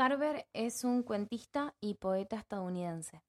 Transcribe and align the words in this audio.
Carver 0.00 0.48
es 0.54 0.84
un 0.84 1.02
cuentista 1.02 1.74
y 1.78 1.92
poeta 1.92 2.36
estadounidense. 2.36 3.22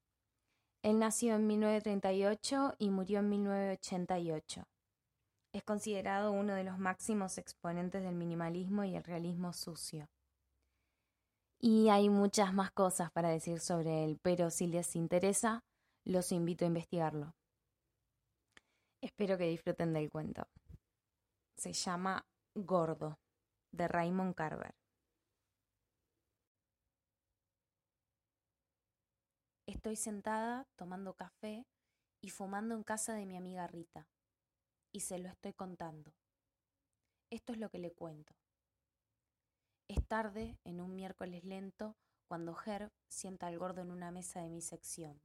Él 0.82 1.00
nació 1.00 1.36
en 1.36 1.46
1938 1.46 2.76
y 2.80 2.92
murió 2.92 3.20
en 3.20 3.28
1988. 3.28 4.64
Es 5.52 5.64
considerado 5.64 6.32
uno 6.32 6.54
de 6.54 6.64
los 6.64 6.80
máximos 6.80 7.38
exponentes 7.38 8.04
del 8.04 8.16
minimalismo 8.16 8.86
y 8.86 8.96
el 8.96 9.04
realismo 9.04 9.52
sucio. 9.52 10.08
Y 11.60 11.90
hay 11.90 12.08
muchas 12.08 12.54
más 12.54 12.72
cosas 12.72 13.12
para 13.12 13.28
decir 13.28 13.60
sobre 13.60 14.06
él, 14.06 14.18
pero 14.22 14.50
si 14.50 14.68
les 14.68 14.96
interesa, 14.96 15.66
los 16.06 16.32
invito 16.32 16.64
a 16.64 16.70
investigarlo. 16.70 17.36
Espero 19.02 19.38
que 19.38 19.50
disfruten 19.50 19.92
del 19.92 20.10
cuento. 20.10 20.48
Se 21.58 21.74
llama 21.74 22.26
Gordo, 22.56 23.20
de 23.74 23.90
Raymond 23.90 24.36
Carver. 24.36 24.81
Estoy 29.82 29.96
sentada 29.96 30.68
tomando 30.76 31.16
café 31.16 31.66
y 32.22 32.30
fumando 32.30 32.76
en 32.76 32.84
casa 32.84 33.16
de 33.16 33.26
mi 33.26 33.36
amiga 33.36 33.66
Rita, 33.66 34.08
y 34.92 35.00
se 35.00 35.18
lo 35.18 35.28
estoy 35.28 35.54
contando. 35.54 36.14
Esto 37.32 37.52
es 37.52 37.58
lo 37.58 37.72
que 37.72 37.80
le 37.80 37.92
cuento. 37.92 38.36
Es 39.88 40.08
tarde, 40.08 40.60
en 40.66 40.82
un 40.82 40.94
miércoles 40.94 41.44
lento, 41.46 41.96
cuando 42.28 42.56
Herb 42.64 42.92
sienta 43.10 43.48
al 43.48 43.58
gordo 43.58 43.82
en 43.82 43.90
una 43.90 44.12
mesa 44.12 44.44
de 44.44 44.52
mi 44.52 44.62
sección. 44.62 45.20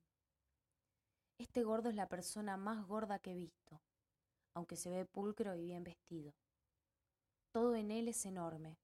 Este 1.37 1.63
gordo 1.63 1.91
es 1.91 1.95
la 1.95 2.09
persona 2.09 2.57
más 2.57 2.87
gorda 2.87 3.19
que 3.19 3.33
he 3.33 3.37
visto, 3.37 3.83
aunque 4.55 4.77
se 4.77 4.89
ve 4.89 5.05
pulcro 5.05 5.55
y 5.55 5.67
bien 5.67 5.85
vestido. 5.85 6.33
Todo 7.53 7.77
en 7.77 7.91
él 7.91 8.09
es 8.09 8.25
enorme, 8.25 8.79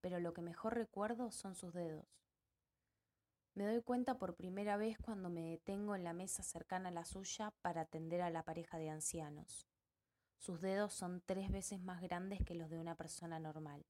pero 0.00 0.18
lo 0.18 0.34
que 0.34 0.42
mejor 0.42 0.74
recuerdo 0.74 1.30
son 1.30 1.54
sus 1.54 1.72
dedos. 1.72 2.08
Me 3.54 3.64
doy 3.64 3.82
cuenta 3.82 4.18
por 4.18 4.36
primera 4.36 4.76
vez 4.76 4.98
cuando 4.98 5.30
me 5.30 5.42
detengo 5.42 5.94
en 5.94 6.04
la 6.04 6.12
mesa 6.12 6.42
cercana 6.42 6.90
a 6.90 6.92
la 6.92 7.04
suya 7.04 7.52
para 7.62 7.82
atender 7.82 8.22
a 8.22 8.30
la 8.30 8.44
pareja 8.44 8.78
de 8.78 8.90
ancianos. 8.90 9.66
Sus 10.38 10.60
dedos 10.60 10.94
son 10.94 11.20
tres 11.26 11.50
veces 11.50 11.80
más 11.80 12.00
grandes 12.00 12.44
que 12.44 12.54
los 12.54 12.70
de 12.70 12.78
una 12.78 12.94
persona 12.94 13.40
normal, 13.40 13.84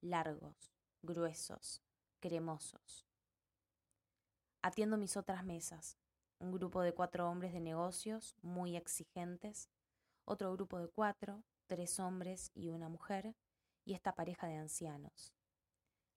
largos, 0.00 0.72
gruesos, 1.02 1.82
cremosos. 2.20 3.06
Atiendo 4.62 4.96
mis 4.96 5.16
otras 5.16 5.44
mesas, 5.44 5.98
un 6.38 6.52
grupo 6.52 6.82
de 6.82 6.94
cuatro 6.94 7.28
hombres 7.28 7.52
de 7.52 7.60
negocios 7.60 8.36
muy 8.40 8.76
exigentes, 8.76 9.68
otro 10.24 10.52
grupo 10.52 10.78
de 10.78 10.88
cuatro, 10.88 11.44
tres 11.66 12.00
hombres 12.00 12.50
y 12.54 12.68
una 12.68 12.88
mujer, 12.88 13.34
y 13.84 13.94
esta 13.94 14.14
pareja 14.14 14.46
de 14.46 14.56
ancianos. 14.56 15.34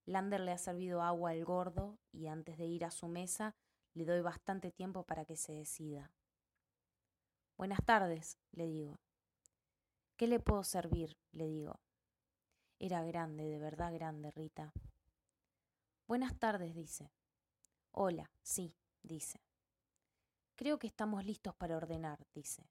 Lander 0.05 0.39
le 0.39 0.51
ha 0.51 0.57
servido 0.57 1.01
agua 1.01 1.31
al 1.31 1.43
gordo 1.43 1.97
y 2.11 2.27
antes 2.27 2.57
de 2.57 2.65
ir 2.65 2.85
a 2.85 2.91
su 2.91 3.07
mesa 3.07 3.55
le 3.93 4.05
doy 4.05 4.21
bastante 4.21 4.71
tiempo 4.71 5.03
para 5.03 5.25
que 5.25 5.35
se 5.35 5.53
decida. 5.53 6.11
Buenas 7.57 7.83
tardes, 7.83 8.37
le 8.51 8.67
digo. 8.67 8.99
¿Qué 10.15 10.27
le 10.27 10.39
puedo 10.39 10.63
servir? 10.63 11.17
le 11.31 11.47
digo. 11.47 11.79
Era 12.77 13.03
grande, 13.03 13.45
de 13.45 13.57
verdad 13.57 13.93
grande, 13.93 14.31
Rita. 14.31 14.73
Buenas 16.07 16.37
tardes, 16.37 16.75
dice. 16.75 17.11
Hola, 17.91 18.29
sí, 18.43 18.75
dice. 19.01 19.41
Creo 20.55 20.77
que 20.77 20.87
estamos 20.87 21.25
listos 21.25 21.55
para 21.55 21.77
ordenar, 21.77 22.27
dice. 22.33 22.69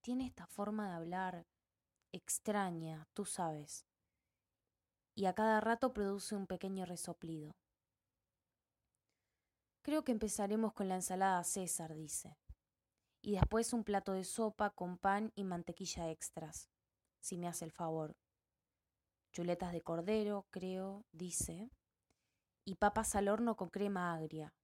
Tiene 0.00 0.26
esta 0.26 0.46
forma 0.46 0.88
de 0.88 0.94
hablar 0.94 1.46
extraña, 2.12 3.06
tú 3.12 3.26
sabes 3.26 3.84
y 5.18 5.26
a 5.26 5.32
cada 5.32 5.60
rato 5.60 5.92
produce 5.92 6.36
un 6.36 6.46
pequeño 6.46 6.86
resoplido. 6.86 7.56
Creo 9.82 10.04
que 10.04 10.12
empezaremos 10.12 10.72
con 10.74 10.88
la 10.88 10.94
ensalada 10.94 11.42
César, 11.42 11.92
dice, 11.92 12.38
y 13.20 13.32
después 13.32 13.72
un 13.72 13.82
plato 13.82 14.12
de 14.12 14.22
sopa 14.22 14.70
con 14.70 14.96
pan 14.96 15.32
y 15.34 15.42
mantequilla 15.42 16.08
extras, 16.08 16.70
si 17.18 17.36
me 17.36 17.48
hace 17.48 17.64
el 17.64 17.72
favor. 17.72 18.16
Chuletas 19.32 19.72
de 19.72 19.80
cordero, 19.80 20.46
creo, 20.50 21.04
dice, 21.10 21.68
y 22.64 22.76
papas 22.76 23.16
al 23.16 23.26
horno 23.26 23.56
con 23.56 23.70
crema 23.70 24.14
agria. 24.14 24.54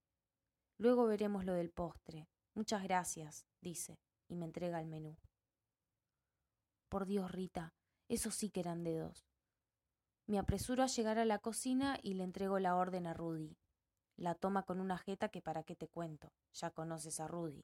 Luego 0.78 1.06
veremos 1.06 1.44
lo 1.44 1.54
del 1.54 1.72
postre. 1.72 2.28
Muchas 2.54 2.84
gracias, 2.84 3.44
dice, 3.60 3.98
y 4.28 4.36
me 4.36 4.44
entrega 4.44 4.80
el 4.80 4.86
menú. 4.86 5.18
Por 6.88 7.06
Dios, 7.06 7.32
Rita, 7.32 7.74
esos 8.08 8.36
sí 8.36 8.50
que 8.50 8.60
eran 8.60 8.84
dedos. 8.84 9.33
Me 10.26 10.38
apresuro 10.38 10.82
a 10.82 10.86
llegar 10.86 11.18
a 11.18 11.26
la 11.26 11.38
cocina 11.38 11.98
y 12.02 12.14
le 12.14 12.24
entrego 12.24 12.58
la 12.58 12.76
orden 12.76 13.06
a 13.06 13.12
Rudy. 13.12 13.58
La 14.16 14.34
toma 14.34 14.62
con 14.62 14.80
una 14.80 14.96
jeta 14.96 15.28
que 15.28 15.42
para 15.42 15.64
qué 15.64 15.76
te 15.76 15.88
cuento. 15.88 16.32
Ya 16.54 16.70
conoces 16.70 17.20
a 17.20 17.28
Rudy. 17.28 17.62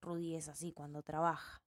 Rudy 0.00 0.34
es 0.34 0.48
así 0.48 0.72
cuando 0.72 1.02
trabaja. 1.02 1.62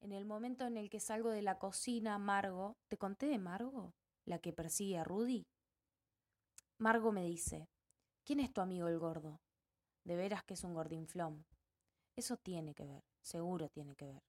En 0.00 0.12
el 0.12 0.24
momento 0.24 0.66
en 0.66 0.76
el 0.76 0.90
que 0.90 0.98
salgo 0.98 1.30
de 1.30 1.42
la 1.42 1.58
cocina, 1.58 2.18
Margo, 2.18 2.76
¿te 2.88 2.96
conté 2.96 3.26
de 3.26 3.38
Margo? 3.38 3.94
La 4.24 4.40
que 4.40 4.52
persigue 4.52 4.98
a 4.98 5.04
Rudy. 5.04 5.46
Margo 6.78 7.12
me 7.12 7.24
dice, 7.24 7.68
¿quién 8.24 8.40
es 8.40 8.52
tu 8.52 8.62
amigo 8.62 8.88
el 8.88 8.98
gordo? 8.98 9.38
De 10.04 10.16
veras 10.16 10.42
que 10.42 10.54
es 10.54 10.64
un 10.64 10.74
gordinflón. 10.74 11.44
Eso 12.16 12.36
tiene 12.38 12.74
que 12.74 12.86
ver, 12.86 13.04
seguro 13.20 13.68
tiene 13.68 13.94
que 13.94 14.06
ver. 14.06 14.22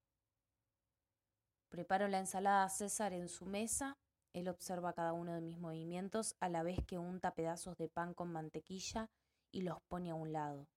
Preparo 1.70 2.08
la 2.10 2.20
ensalada 2.20 2.68
César 2.70 3.14
en 3.14 3.30
su 3.30 3.46
mesa 3.46 3.98
él 4.34 4.48
observa 4.48 4.94
cada 4.94 5.14
uno 5.14 5.34
de 5.34 5.42
mis 5.42 5.58
movimientos 5.58 6.36
a 6.40 6.50
la 6.50 6.64
vez 6.64 6.80
que 6.86 6.98
unta 6.98 7.34
pedazos 7.34 7.78
de 7.78 7.90
pan 7.90 8.14
con 8.14 8.32
mantequilla 8.32 9.10
y 9.52 9.62
los 9.62 9.82
pone 9.84 10.12
a 10.12 10.16
un 10.16 10.32
lado. 10.32 10.68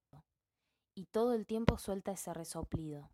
Y 0.95 1.07
todo 1.07 1.35
el 1.35 1.47
tiempo 1.47 1.79
suelta 1.79 2.13
ese 2.13 2.33
resoplido. 2.35 3.11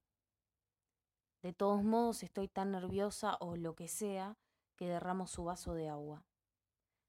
De 1.42 1.52
todos 1.52 1.82
modos 1.82 2.22
estoy 2.22 2.48
tan 2.48 2.72
nerviosa 2.72 3.36
o 3.40 3.56
lo 3.56 3.74
que 3.74 3.88
sea 3.88 4.36
que 4.76 4.86
derramo 4.86 5.26
su 5.26 5.44
vaso 5.44 5.74
de 5.74 5.88
agua. 5.88 6.24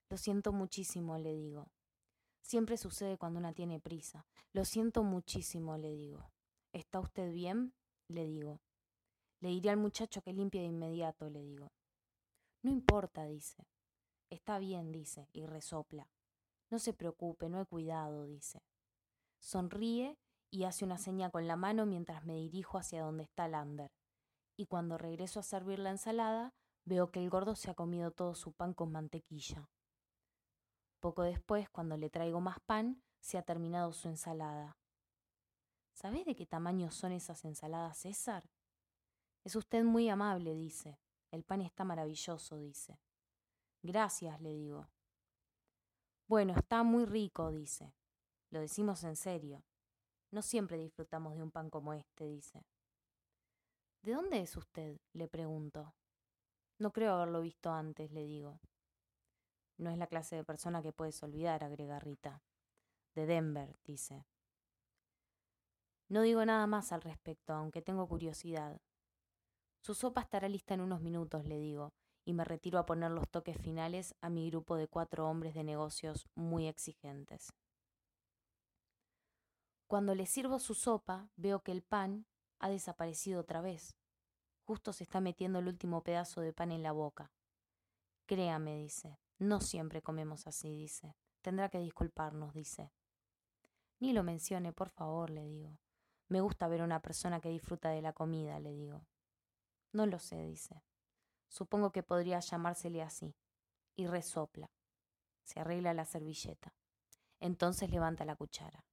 Lo 0.10 0.18
siento 0.18 0.54
muchísimo, 0.54 1.18
le 1.18 1.34
digo. 1.34 1.68
Siempre 2.42 2.78
sucede 2.78 3.18
cuando 3.18 3.40
una 3.40 3.54
tiene 3.54 3.80
prisa. 3.80 4.26
Lo 4.52 4.66
siento 4.66 5.04
muchísimo, 5.04 5.78
le 5.78 5.94
digo. 5.94 6.32
¿Está 6.74 7.00
usted 7.00 7.32
bien? 7.32 7.74
le 8.08 8.26
digo. 8.26 8.60
Le 9.40 9.50
diré 9.50 9.70
al 9.70 9.78
muchacho 9.78 10.22
que 10.22 10.34
limpie 10.34 10.62
de 10.62 10.68
inmediato, 10.68 11.30
le 11.30 11.42
digo. 11.42 11.72
No 12.64 12.72
importa, 12.72 13.26
dice. 13.26 13.68
Está 14.30 14.60
bien, 14.60 14.92
dice, 14.92 15.28
y 15.34 15.46
resopla. 15.46 16.10
No 16.70 16.80
se 16.80 16.94
preocupe, 16.94 17.50
no 17.50 17.62
he 17.62 17.66
cuidado, 17.66 18.26
dice. 18.26 18.64
Sonríe 19.40 20.18
y 20.52 20.64
hace 20.66 20.86
una 20.86 20.98
seña 20.98 21.32
con 21.32 21.48
la 21.48 21.56
mano 21.56 21.86
mientras 21.86 22.24
me 22.24 22.36
dirijo 22.36 22.78
hacia 22.78 23.04
donde 23.04 23.24
está 23.24 23.48
Lander. 23.48 23.92
Y 24.58 24.68
cuando 24.68 24.98
regreso 24.98 25.40
a 25.40 25.44
servir 25.44 25.80
la 25.80 25.90
ensalada, 25.90 26.54
veo 26.86 27.12
que 27.12 27.20
el 27.20 27.30
gordo 27.30 27.56
se 27.56 27.72
ha 27.72 27.74
comido 27.74 28.12
todo 28.12 28.36
su 28.36 28.54
pan 28.54 28.74
con 28.74 28.92
mantequilla. 28.92 29.70
Poco 31.00 31.24
después, 31.24 31.70
cuando 31.70 31.98
le 31.98 32.10
traigo 32.10 32.42
más 32.42 32.60
pan, 32.60 33.02
se 33.20 33.38
ha 33.38 33.44
terminado 33.44 33.92
su 33.92 34.08
ensalada. 34.08 34.78
¿Sabes 35.94 36.26
de 36.26 36.36
qué 36.36 36.46
tamaño 36.46 36.92
son 36.92 37.12
esas 37.12 37.44
ensaladas, 37.44 37.98
César? 37.98 38.50
Es 39.44 39.56
usted 39.56 39.84
muy 39.84 40.10
amable, 40.10 40.54
dice. 40.54 41.00
El 41.32 41.44
pan 41.44 41.62
está 41.62 41.84
maravilloso, 41.84 42.58
dice. 42.58 43.00
Gracias, 43.82 44.40
le 44.42 44.54
digo. 44.54 44.88
Bueno, 46.28 46.54
está 46.56 46.84
muy 46.84 47.06
rico, 47.06 47.52
dice. 47.52 47.94
Lo 48.50 48.60
decimos 48.60 49.04
en 49.04 49.16
serio. 49.16 49.64
No 50.32 50.42
siempre 50.42 50.78
disfrutamos 50.78 51.36
de 51.36 51.44
un 51.44 51.52
pan 51.52 51.70
como 51.70 51.94
este, 51.94 52.26
dice. 52.26 52.66
¿De 54.02 54.14
dónde 54.14 54.42
es 54.42 54.56
usted? 54.58 55.00
le 55.14 55.28
pregunto. 55.28 55.94
No 56.80 56.92
creo 56.92 57.14
haberlo 57.14 57.42
visto 57.42 57.72
antes, 57.72 58.12
le 58.12 58.24
digo. 58.24 58.60
No 59.78 59.90
es 59.90 59.98
la 59.98 60.08
clase 60.08 60.36
de 60.36 60.44
persona 60.44 60.82
que 60.82 60.94
puedes 60.94 61.22
olvidar, 61.24 61.64
agrega 61.64 62.00
Rita. 62.00 62.44
De 63.16 63.26
Denver, 63.26 63.78
dice. 63.84 64.26
No 66.08 66.22
digo 66.24 66.46
nada 66.46 66.68
más 66.68 66.92
al 66.92 67.02
respecto, 67.02 67.54
aunque 67.54 67.82
tengo 67.82 68.08
curiosidad. 68.08 68.82
Su 69.82 69.96
sopa 69.96 70.22
estará 70.22 70.48
lista 70.48 70.76
en 70.76 70.82
unos 70.82 71.02
minutos, 71.02 71.46
le 71.46 71.58
digo, 71.58 71.92
y 72.24 72.34
me 72.34 72.44
retiro 72.44 72.78
a 72.78 72.86
poner 72.86 73.10
los 73.10 73.28
toques 73.28 73.58
finales 73.58 74.14
a 74.22 74.30
mi 74.30 74.48
grupo 74.50 74.76
de 74.76 74.88
cuatro 74.88 75.28
hombres 75.28 75.56
de 75.56 75.64
negocios 75.64 76.28
muy 76.36 76.68
exigentes. 76.68 77.52
Cuando 79.88 80.14
le 80.14 80.28
sirvo 80.28 80.60
su 80.60 80.76
sopa, 80.76 81.30
veo 81.36 81.64
que 81.64 81.72
el 81.72 81.82
pan 81.82 82.28
ha 82.60 82.70
desaparecido 82.70 83.42
otra 83.42 83.62
vez. 83.62 83.98
Justo 84.66 84.94
se 84.94 85.04
está 85.04 85.20
metiendo 85.20 85.58
el 85.58 85.68
último 85.68 86.04
pedazo 86.04 86.42
de 86.42 86.54
pan 86.54 86.72
en 86.72 86.84
la 86.84 86.92
boca. 86.92 87.32
Créame, 88.28 88.78
dice, 88.78 89.20
no 89.40 89.60
siempre 89.62 90.04
comemos 90.04 90.46
así, 90.46 90.70
dice. 90.70 91.18
Tendrá 91.42 91.70
que 91.70 91.80
disculparnos, 91.80 92.54
dice. 92.54 92.94
Ni 94.00 94.14
lo 94.14 94.22
mencione, 94.22 94.74
por 94.74 94.90
favor, 94.90 95.32
le 95.32 95.44
digo. 95.44 95.80
Me 96.28 96.40
gusta 96.40 96.68
ver 96.68 96.82
a 96.82 96.86
una 96.86 97.02
persona 97.02 97.42
que 97.42 97.50
disfruta 97.50 97.90
de 97.90 98.04
la 98.04 98.14
comida, 98.14 98.60
le 98.60 98.72
digo. 98.72 99.02
No 99.94 100.06
lo 100.06 100.20
sé, 100.20 100.42
dice. 100.44 100.84
Supongo 101.48 101.92
que 101.92 102.04
podría 102.04 102.40
llamársele 102.40 103.02
así. 103.02 103.36
Y 103.96 104.08
resopla. 104.08 104.72
Se 105.44 105.60
arregla 105.60 105.94
la 105.94 106.06
servilleta. 106.06 106.74
Entonces 107.40 107.90
levanta 107.90 108.24
la 108.24 108.36
cuchara. 108.36 108.86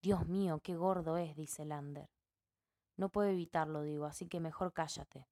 Dios 0.00 0.26
mío, 0.26 0.60
qué 0.62 0.76
gordo 0.76 1.18
es, 1.18 1.36
dice 1.36 1.64
Lander. 1.66 2.08
No 2.96 3.10
puedo 3.10 3.28
evitarlo, 3.28 3.82
digo, 3.82 4.06
así 4.06 4.26
que 4.26 4.40
mejor 4.40 4.72
cállate. 4.72 5.26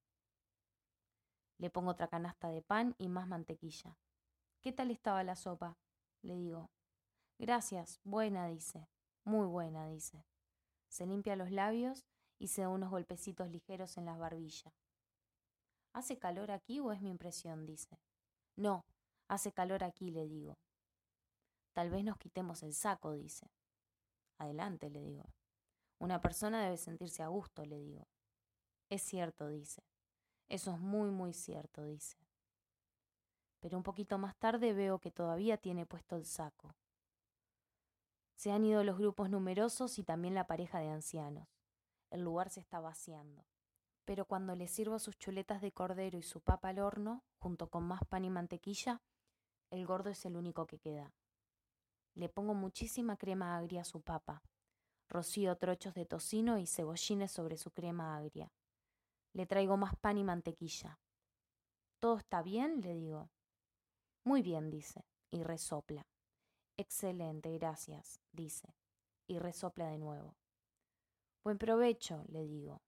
Le 1.57 1.69
pongo 1.69 1.91
otra 1.91 2.07
canasta 2.07 2.49
de 2.49 2.61
pan 2.61 2.95
y 2.99 3.09
más 3.09 3.27
mantequilla. 3.27 3.97
¿Qué 4.61 4.71
tal 4.71 4.91
estaba 4.91 5.23
la 5.23 5.35
sopa? 5.35 5.77
Le 6.21 6.35
digo. 6.35 6.69
Gracias, 7.39 7.99
buena, 8.03 8.47
dice. 8.47 8.87
Muy 9.23 9.47
buena, 9.47 9.87
dice. 9.87 10.25
Se 10.87 11.05
limpia 11.05 11.35
los 11.35 11.51
labios 11.51 12.05
da 12.47 12.69
unos 12.69 12.89
golpecitos 12.89 13.49
ligeros 13.49 13.97
en 13.97 14.05
las 14.05 14.17
barbillas. 14.17 14.73
¿Hace 15.93 16.17
calor 16.17 16.51
aquí 16.51 16.79
o 16.79 16.91
es 16.91 17.01
mi 17.01 17.09
impresión? 17.09 17.65
dice. 17.65 17.99
No, 18.55 18.85
hace 19.27 19.51
calor 19.51 19.83
aquí, 19.83 20.11
le 20.11 20.27
digo. 20.27 20.57
Tal 21.73 21.89
vez 21.89 22.03
nos 22.03 22.17
quitemos 22.17 22.63
el 22.63 22.73
saco, 22.73 23.13
dice. 23.13 23.51
Adelante, 24.37 24.89
le 24.89 25.01
digo. 25.01 25.25
Una 25.99 26.21
persona 26.21 26.63
debe 26.63 26.77
sentirse 26.77 27.23
a 27.23 27.27
gusto, 27.27 27.65
le 27.65 27.79
digo. 27.79 28.07
Es 28.89 29.01
cierto, 29.01 29.47
dice. 29.47 29.83
Eso 30.47 30.73
es 30.73 30.79
muy, 30.79 31.11
muy 31.11 31.33
cierto, 31.33 31.83
dice. 31.83 32.17
Pero 33.59 33.77
un 33.77 33.83
poquito 33.83 34.17
más 34.17 34.35
tarde 34.37 34.73
veo 34.73 34.99
que 34.99 35.11
todavía 35.11 35.57
tiene 35.57 35.85
puesto 35.85 36.15
el 36.15 36.25
saco. 36.25 36.75
Se 38.35 38.51
han 38.51 38.63
ido 38.63 38.83
los 38.83 38.97
grupos 38.97 39.29
numerosos 39.29 39.99
y 39.99 40.03
también 40.03 40.33
la 40.33 40.47
pareja 40.47 40.79
de 40.79 40.89
ancianos. 40.89 41.58
El 42.09 42.21
lugar 42.21 42.49
se 42.49 42.59
está 42.59 42.79
vaciando. 42.79 43.45
Pero 44.05 44.25
cuando 44.25 44.55
le 44.55 44.67
sirvo 44.67 44.97
sus 44.97 45.17
chuletas 45.17 45.61
de 45.61 45.71
cordero 45.71 46.17
y 46.17 46.23
su 46.23 46.41
papa 46.41 46.69
al 46.69 46.79
horno, 46.79 47.23
junto 47.37 47.69
con 47.69 47.83
más 47.83 48.01
pan 48.05 48.25
y 48.25 48.29
mantequilla, 48.29 49.01
el 49.69 49.85
gordo 49.85 50.09
es 50.09 50.25
el 50.25 50.35
único 50.35 50.65
que 50.65 50.79
queda. 50.79 51.13
Le 52.15 52.27
pongo 52.27 52.55
muchísima 52.55 53.17
crema 53.17 53.55
agria 53.55 53.81
a 53.81 53.85
su 53.85 54.01
papa. 54.01 54.41
Rocío 55.07 55.55
trochos 55.57 55.93
de 55.93 56.05
tocino 56.05 56.57
y 56.57 56.65
cebollines 56.65 57.31
sobre 57.31 57.57
su 57.57 57.71
crema 57.71 58.17
agria. 58.17 58.51
Le 59.33 59.45
traigo 59.45 59.77
más 59.77 59.95
pan 59.95 60.17
y 60.17 60.23
mantequilla. 60.23 60.99
¿Todo 61.99 62.17
está 62.17 62.41
bien? 62.41 62.81
le 62.81 62.95
digo. 62.95 63.29
Muy 64.23 64.41
bien, 64.41 64.69
dice, 64.69 65.05
y 65.31 65.43
resopla. 65.43 66.07
Excelente, 66.77 67.51
gracias, 67.57 68.19
dice, 68.31 68.75
y 69.27 69.37
resopla 69.37 69.87
de 69.87 69.97
nuevo. 69.97 70.38
Buen 71.43 71.57
provecho, 71.57 72.23
le 72.27 72.45
digo. 72.45 72.81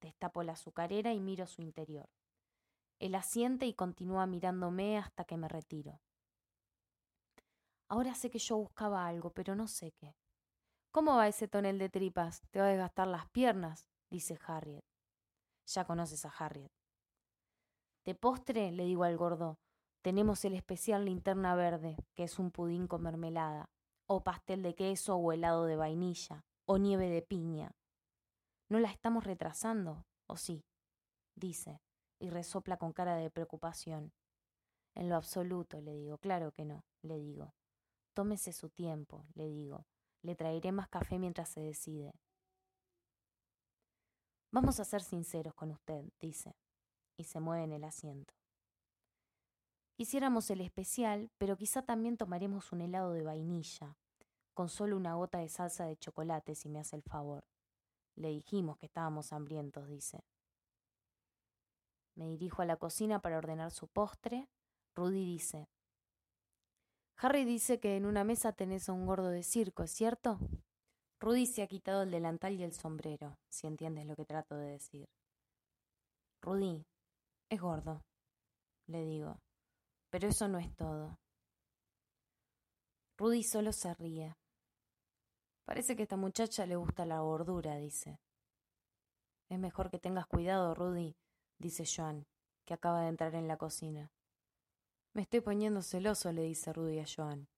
Destapo 0.00 0.42
la 0.42 0.52
azucarera 0.52 1.12
y 1.12 1.20
miro 1.20 1.46
su 1.46 1.62
interior. 1.62 2.08
Él 2.98 3.14
asiente 3.14 3.66
y 3.66 3.74
continúa 3.74 4.26
mirándome 4.26 4.98
hasta 4.98 5.24
que 5.24 5.36
me 5.36 5.48
retiro. 5.48 6.00
Ahora 7.88 8.14
sé 8.14 8.30
que 8.30 8.38
yo 8.38 8.56
buscaba 8.56 9.06
algo, 9.06 9.30
pero 9.30 9.54
no 9.54 9.66
sé 9.66 9.92
qué. 9.92 10.14
¿Cómo 10.90 11.16
va 11.16 11.28
ese 11.28 11.48
tonel 11.48 11.78
de 11.78 11.88
tripas? 11.88 12.42
Te 12.50 12.60
va 12.60 12.66
a 12.66 12.68
desgastar 12.68 13.08
las 13.08 13.28
piernas, 13.30 13.88
dice 14.10 14.38
Harriet. 14.46 14.84
Ya 15.66 15.84
conoces 15.86 16.24
a 16.24 16.28
Harriet. 16.28 16.70
De 18.04 18.14
postre, 18.14 18.70
le 18.70 18.84
digo 18.84 19.04
al 19.04 19.16
gordo, 19.16 19.58
tenemos 20.02 20.44
el 20.44 20.54
especial 20.54 21.06
linterna 21.06 21.54
verde, 21.54 21.96
que 22.14 22.24
es 22.24 22.38
un 22.38 22.50
pudín 22.50 22.86
con 22.86 23.02
mermelada, 23.02 23.70
o 24.06 24.22
pastel 24.22 24.62
de 24.62 24.74
queso 24.74 25.16
o 25.16 25.32
helado 25.32 25.64
de 25.64 25.76
vainilla, 25.76 26.44
o 26.66 26.78
nieve 26.78 27.08
de 27.08 27.22
piña. 27.22 27.72
¿No 28.68 28.78
la 28.78 28.90
estamos 28.90 29.24
retrasando? 29.24 30.04
¿O 30.26 30.36
sí? 30.36 30.64
dice, 31.36 31.80
y 32.20 32.30
resopla 32.30 32.76
con 32.76 32.92
cara 32.92 33.16
de 33.16 33.30
preocupación. 33.30 34.12
En 34.94 35.08
lo 35.08 35.16
absoluto, 35.16 35.80
le 35.80 35.94
digo, 35.94 36.18
claro 36.18 36.52
que 36.52 36.64
no, 36.64 36.84
le 37.02 37.18
digo. 37.18 37.54
Tómese 38.14 38.52
su 38.52 38.70
tiempo, 38.70 39.26
le 39.34 39.48
digo. 39.48 39.86
Le 40.22 40.36
traeré 40.36 40.72
más 40.72 40.88
café 40.88 41.18
mientras 41.18 41.48
se 41.48 41.60
decide. 41.60 42.12
Vamos 44.52 44.78
a 44.78 44.84
ser 44.84 45.02
sinceros 45.02 45.54
con 45.54 45.72
usted, 45.72 46.04
dice, 46.20 46.56
y 47.18 47.24
se 47.24 47.40
mueve 47.40 47.64
en 47.64 47.72
el 47.72 47.84
asiento. 47.84 48.32
Quisiéramos 49.96 50.50
el 50.50 50.60
especial, 50.60 51.30
pero 51.38 51.56
quizá 51.56 51.82
también 51.82 52.16
tomaremos 52.16 52.72
un 52.72 52.80
helado 52.80 53.12
de 53.12 53.22
vainilla, 53.22 53.96
con 54.52 54.68
solo 54.68 54.96
una 54.96 55.14
gota 55.14 55.38
de 55.38 55.48
salsa 55.48 55.86
de 55.86 55.96
chocolate, 55.96 56.56
si 56.56 56.68
me 56.68 56.80
hace 56.80 56.96
el 56.96 57.02
favor. 57.02 57.44
Le 58.16 58.28
dijimos 58.28 58.76
que 58.78 58.86
estábamos 58.86 59.32
hambrientos, 59.32 59.88
dice. 59.88 60.24
Me 62.16 62.26
dirijo 62.26 62.62
a 62.62 62.66
la 62.66 62.76
cocina 62.76 63.20
para 63.20 63.38
ordenar 63.38 63.70
su 63.70 63.86
postre. 63.86 64.48
Rudy 64.96 65.24
dice, 65.24 65.68
Harry 67.16 67.44
dice 67.44 67.78
que 67.78 67.96
en 67.96 68.06
una 68.06 68.24
mesa 68.24 68.52
tenés 68.52 68.88
a 68.88 68.92
un 68.92 69.06
gordo 69.06 69.28
de 69.28 69.42
circo, 69.42 69.84
¿es 69.84 69.92
cierto? 69.92 70.38
Rudy 71.20 71.46
se 71.46 71.62
ha 71.62 71.68
quitado 71.68 72.02
el 72.02 72.10
delantal 72.10 72.54
y 72.54 72.64
el 72.64 72.72
sombrero, 72.72 73.38
si 73.48 73.66
entiendes 73.66 74.06
lo 74.06 74.16
que 74.16 74.24
trato 74.24 74.56
de 74.56 74.72
decir. 74.72 75.08
Rudy, 76.42 76.84
es 77.48 77.60
gordo, 77.60 78.04
le 78.86 79.04
digo, 79.04 79.40
pero 80.14 80.28
eso 80.28 80.46
no 80.46 80.60
es 80.60 80.72
todo. 80.76 81.18
Rudy 83.18 83.42
solo 83.42 83.72
se 83.72 83.92
ríe. 83.94 84.36
Parece 85.64 85.96
que 85.96 86.02
a 86.02 86.04
esta 86.04 86.16
muchacha 86.16 86.66
le 86.66 86.76
gusta 86.76 87.04
la 87.04 87.18
gordura, 87.18 87.74
dice. 87.78 88.20
Es 89.48 89.58
mejor 89.58 89.90
que 89.90 89.98
tengas 89.98 90.28
cuidado, 90.28 90.72
Rudy, 90.72 91.16
dice 91.58 91.82
Joan, 91.84 92.28
que 92.64 92.74
acaba 92.74 93.00
de 93.00 93.08
entrar 93.08 93.34
en 93.34 93.48
la 93.48 93.56
cocina. 93.56 94.12
Me 95.14 95.22
estoy 95.22 95.40
poniendo 95.40 95.82
celoso, 95.82 96.30
le 96.30 96.42
dice 96.42 96.72
Rudy 96.72 97.00
a 97.00 97.06
Joan. 97.12 97.48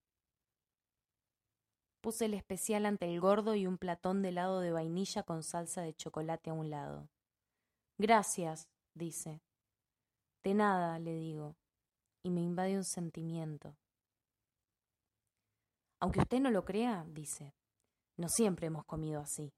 Puse 2.01 2.25
el 2.25 2.33
especial 2.33 2.87
ante 2.87 3.05
el 3.05 3.21
gordo 3.21 3.55
y 3.55 3.67
un 3.67 3.77
platón 3.77 4.23
de 4.23 4.31
helado 4.31 4.61
de 4.61 4.73
vainilla 4.73 5.25
con 5.25 5.43
salsa 5.43 5.83
de 5.83 5.93
chocolate 5.93 6.49
a 6.49 6.55
un 6.55 6.71
lado. 6.71 7.11
Gracias, 7.99 8.67
dice. 8.95 9.43
De 10.43 10.55
nada, 10.55 10.99
le 10.99 11.17
digo, 11.17 11.55
y 12.27 12.31
me 12.31 12.41
invade 12.41 12.77
un 12.77 12.83
sentimiento. 12.83 13.77
Aunque 16.01 16.19
usted 16.19 16.41
no 16.41 16.51
lo 16.51 16.65
crea, 16.65 17.05
dice, 17.07 17.55
no 18.17 18.29
siempre 18.29 18.67
hemos 18.67 18.85
comido 18.85 19.21
así. 19.21 19.53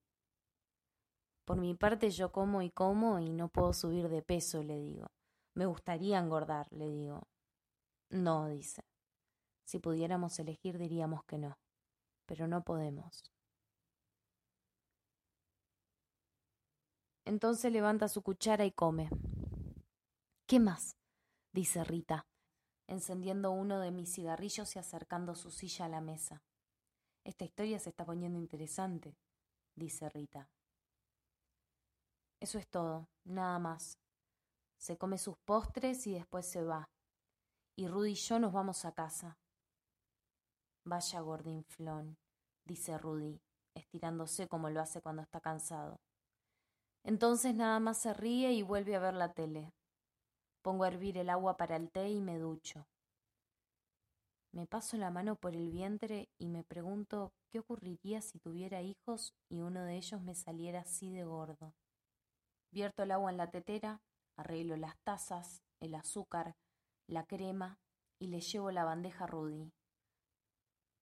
Por 1.46 1.56
mi 1.56 1.74
parte 1.74 2.10
yo 2.10 2.30
como 2.30 2.60
y 2.60 2.70
como 2.70 3.20
y 3.20 3.32
no 3.32 3.48
puedo 3.48 3.72
subir 3.72 4.10
de 4.10 4.20
peso, 4.20 4.62
le 4.62 4.78
digo. 4.78 5.06
Me 5.54 5.64
gustaría 5.64 6.18
engordar, 6.18 6.70
le 6.70 6.90
digo, 6.90 7.22
no, 8.10 8.48
dice. 8.48 8.82
Si 9.64 9.78
pudiéramos 9.78 10.38
elegir 10.38 10.76
diríamos 10.76 11.25
que 11.25 11.38
no, 11.38 11.56
pero 12.26 12.48
no 12.48 12.64
podemos. 12.64 13.32
Entonces 17.25 17.72
levanta 17.72 18.08
su 18.08 18.20
cuchara 18.20 18.66
y 18.66 18.72
come. 18.72 19.08
¿Qué 20.46 20.60
más? 20.60 20.98
dice 21.54 21.82
Rita, 21.82 22.26
encendiendo 22.88 23.52
uno 23.52 23.78
de 23.78 23.92
mis 23.92 24.12
cigarrillos 24.12 24.75
y 24.75 24.80
acercando 24.80 25.37
su 25.37 25.52
silla 25.52 25.85
a 25.85 25.88
la 25.88 26.00
mesa. 26.00 26.42
Esta 27.23 27.45
historia 27.45 27.78
se 27.78 27.90
está 27.90 28.04
poniendo 28.04 28.38
interesante, 28.38 29.16
dice 29.76 30.09
Rita. 30.09 30.50
Eso 32.40 32.59
es 32.59 32.66
todo, 32.68 33.09
nada 33.25 33.61
más. 33.61 33.99
Se 34.76 34.99
come 34.99 35.18
sus 35.18 35.37
postres 35.45 36.07
y 36.09 36.14
después 36.14 36.47
se 36.47 36.64
va 36.64 36.88
y 37.78 37.87
Rudy 37.87 38.11
y 38.11 38.14
yo 38.16 38.40
nos 38.40 38.52
vamos 38.52 38.85
a 38.85 38.90
casa. 38.90 39.38
Vaya 40.85 41.21
gordinflón, 41.21 42.18
dice 42.64 42.99
Rudy, 42.99 43.40
estirándose 43.73 44.49
como 44.49 44.68
lo 44.68 44.80
hace 44.80 45.00
cuando 45.00 45.23
está 45.23 45.40
cansado. 45.40 46.00
Entonces 47.04 47.54
nada 47.54 47.78
más 47.78 47.99
se 47.99 48.12
ríe 48.12 48.52
y 48.52 48.62
vuelve 48.62 48.97
a 48.97 48.99
ver 48.99 49.14
la 49.14 49.33
tele. 49.33 49.73
Pongo 50.68 50.84
a 50.84 50.88
hervir 50.88 51.16
el 51.16 51.30
agua 51.30 51.56
para 51.56 51.76
el 51.76 51.90
té 51.90 52.10
y 52.10 52.20
me 52.20 52.38
ducho. 52.38 52.87
Me 54.52 54.66
paso 54.66 54.98
la 54.98 55.10
mano 55.10 55.34
por 55.34 55.56
el 55.56 55.70
vientre 55.70 56.28
y 56.37 56.48
me 56.48 56.62
pregunto 56.62 57.32
qué 57.48 57.60
ocurriría 57.60 58.20
si 58.20 58.38
tuviera 58.38 58.82
hijos 58.82 59.32
y 59.48 59.62
uno 59.62 59.82
de 59.84 59.96
ellos 59.96 60.20
me 60.20 60.34
saliera 60.34 60.80
así 60.80 61.10
de 61.10 61.25
gordo. 61.25 61.72
Vierto 62.70 63.02
el 63.02 63.12
agua 63.12 63.30
en 63.30 63.38
la 63.38 63.50
tetera, 63.50 64.02
arreglo 64.37 64.76
las 64.76 64.98
tazas, 65.04 65.62
el 65.80 65.94
azúcar, 65.94 66.54
la 67.06 67.25
crema 67.25 67.78
y 68.18 68.26
le 68.26 68.42
llevo 68.42 68.70
la 68.70 68.84
bandeja 68.84 69.25
a 69.25 69.28
Rudy. 69.28 69.72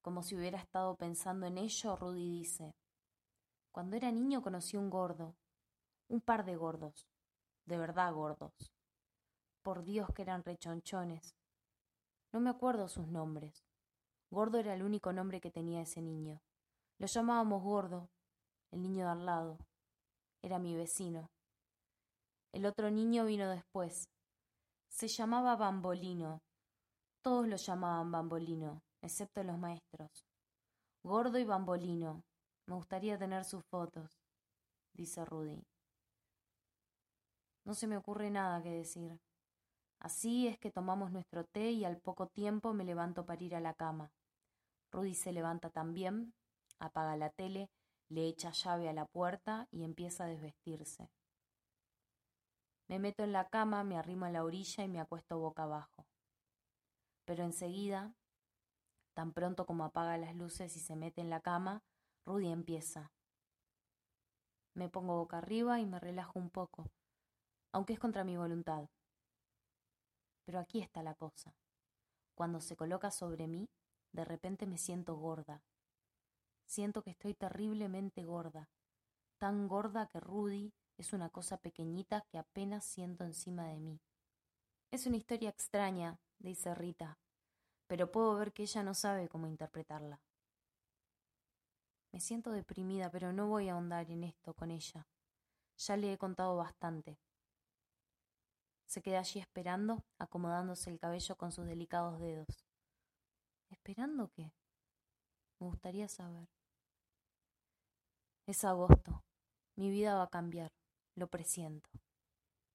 Como 0.00 0.22
si 0.22 0.36
hubiera 0.36 0.60
estado 0.60 0.94
pensando 0.94 1.46
en 1.46 1.58
ello, 1.58 1.96
Rudy 1.96 2.30
dice, 2.30 2.76
Cuando 3.72 3.96
era 3.96 4.12
niño 4.12 4.42
conocí 4.42 4.76
un 4.76 4.90
gordo, 4.90 5.34
un 6.06 6.20
par 6.20 6.44
de 6.44 6.54
gordos, 6.54 7.08
de 7.64 7.78
verdad 7.78 8.14
gordos. 8.14 8.75
Por 9.66 9.82
Dios 9.82 10.08
que 10.14 10.22
eran 10.22 10.44
rechonchones. 10.44 11.34
No 12.32 12.38
me 12.38 12.50
acuerdo 12.50 12.86
sus 12.86 13.08
nombres. 13.08 13.64
Gordo 14.30 14.58
era 14.58 14.74
el 14.74 14.84
único 14.84 15.12
nombre 15.12 15.40
que 15.40 15.50
tenía 15.50 15.82
ese 15.82 16.00
niño. 16.02 16.40
Lo 16.98 17.08
llamábamos 17.08 17.64
Gordo, 17.64 18.08
el 18.70 18.80
niño 18.80 19.06
de 19.06 19.10
al 19.10 19.26
lado. 19.26 19.58
Era 20.40 20.60
mi 20.60 20.76
vecino. 20.76 21.32
El 22.52 22.64
otro 22.64 22.92
niño 22.92 23.24
vino 23.24 23.50
después, 23.50 24.08
se 24.88 25.08
llamaba 25.08 25.56
Bambolino 25.56 26.42
Todos 27.20 27.48
lo 27.48 27.56
llamaban 27.56 28.12
bambolino, 28.12 28.84
excepto 29.02 29.42
los 29.42 29.58
maestros. 29.58 30.28
Gordo 31.02 31.38
y 31.38 31.44
bambolino. 31.44 32.22
Me 32.66 32.76
gustaría 32.76 33.18
tener 33.18 33.44
sus 33.44 33.64
fotos, 33.64 34.16
dice 34.92 35.24
Rudy. 35.24 35.60
No 37.64 37.74
se 37.74 37.88
me 37.88 37.96
ocurre 37.96 38.30
nada 38.30 38.62
que 38.62 38.70
decir. 38.70 39.25
Así 39.98 40.46
es 40.46 40.58
que 40.58 40.70
tomamos 40.70 41.10
nuestro 41.10 41.44
té 41.44 41.70
y 41.70 41.84
al 41.84 41.98
poco 41.98 42.28
tiempo 42.28 42.72
me 42.72 42.84
levanto 42.84 43.24
para 43.24 43.42
ir 43.42 43.54
a 43.54 43.60
la 43.60 43.74
cama. 43.74 44.12
Rudy 44.92 45.14
se 45.14 45.32
levanta 45.32 45.70
también, 45.70 46.34
apaga 46.78 47.16
la 47.16 47.30
tele, 47.30 47.70
le 48.08 48.26
echa 48.26 48.50
llave 48.50 48.88
a 48.88 48.92
la 48.92 49.06
puerta 49.06 49.68
y 49.70 49.84
empieza 49.84 50.24
a 50.24 50.28
desvestirse. 50.28 51.10
Me 52.88 52.98
meto 52.98 53.24
en 53.24 53.32
la 53.32 53.48
cama, 53.48 53.82
me 53.82 53.96
arrimo 53.96 54.26
a 54.26 54.30
la 54.30 54.44
orilla 54.44 54.84
y 54.84 54.88
me 54.88 55.00
acuesto 55.00 55.38
boca 55.38 55.64
abajo. 55.64 56.06
Pero 57.24 57.42
enseguida, 57.42 58.14
tan 59.14 59.32
pronto 59.32 59.66
como 59.66 59.84
apaga 59.84 60.16
las 60.18 60.36
luces 60.36 60.76
y 60.76 60.80
se 60.80 60.94
mete 60.94 61.20
en 61.20 61.30
la 61.30 61.40
cama, 61.40 61.82
Rudy 62.24 62.48
empieza. 62.48 63.10
Me 64.74 64.88
pongo 64.88 65.16
boca 65.16 65.38
arriba 65.38 65.80
y 65.80 65.86
me 65.86 65.98
relajo 65.98 66.38
un 66.38 66.50
poco, 66.50 66.86
aunque 67.72 67.94
es 67.94 67.98
contra 67.98 68.24
mi 68.24 68.36
voluntad. 68.36 68.88
Pero 70.46 70.58
aquí 70.58 70.80
está 70.80 71.02
la 71.02 71.14
cosa. 71.14 71.54
Cuando 72.34 72.60
se 72.60 72.76
coloca 72.76 73.10
sobre 73.10 73.46
mí, 73.48 73.68
de 74.12 74.24
repente 74.24 74.66
me 74.66 74.78
siento 74.78 75.16
gorda. 75.16 75.62
Siento 76.64 77.02
que 77.02 77.10
estoy 77.10 77.34
terriblemente 77.34 78.24
gorda, 78.24 78.70
tan 79.38 79.68
gorda 79.68 80.06
que 80.06 80.20
Rudy 80.20 80.72
es 80.96 81.12
una 81.12 81.28
cosa 81.28 81.58
pequeñita 81.58 82.22
que 82.30 82.38
apenas 82.38 82.84
siento 82.84 83.24
encima 83.24 83.66
de 83.68 83.78
mí. 83.78 84.00
Es 84.90 85.06
una 85.06 85.16
historia 85.16 85.50
extraña, 85.50 86.18
dice 86.38 86.74
Rita, 86.74 87.18
pero 87.86 88.10
puedo 88.10 88.34
ver 88.36 88.52
que 88.52 88.62
ella 88.62 88.82
no 88.82 88.94
sabe 88.94 89.28
cómo 89.28 89.46
interpretarla. 89.46 90.20
Me 92.12 92.20
siento 92.20 92.50
deprimida, 92.50 93.10
pero 93.10 93.32
no 93.32 93.48
voy 93.48 93.68
a 93.68 93.74
ahondar 93.74 94.10
en 94.10 94.24
esto 94.24 94.54
con 94.54 94.70
ella. 94.70 95.06
Ya 95.76 95.96
le 95.96 96.12
he 96.12 96.18
contado 96.18 96.56
bastante. 96.56 97.18
Se 98.86 99.02
queda 99.02 99.18
allí 99.18 99.40
esperando, 99.40 100.04
acomodándose 100.18 100.90
el 100.90 100.98
cabello 100.98 101.36
con 101.36 101.52
sus 101.52 101.66
delicados 101.66 102.20
dedos. 102.20 102.64
¿Esperando 103.68 104.30
qué? 104.32 104.52
Me 105.58 105.66
gustaría 105.66 106.08
saber. 106.08 106.48
Es 108.46 108.64
agosto. 108.64 109.24
Mi 109.74 109.90
vida 109.90 110.14
va 110.14 110.24
a 110.24 110.30
cambiar. 110.30 110.72
Lo 111.14 111.28
presiento. 111.28 111.90